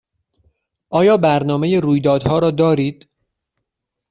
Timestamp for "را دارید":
2.39-3.09